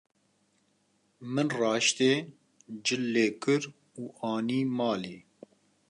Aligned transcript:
Min 1.33 1.47
rahiştê, 1.59 2.11
cil 2.85 3.03
lê 3.13 3.27
kir 3.41 3.63
û 4.01 4.03
anî 4.33 4.61
malê. 4.77 5.17